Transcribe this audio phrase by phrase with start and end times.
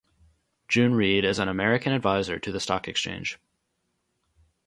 [0.67, 3.37] June Reed is an American adviser to the stock exchange.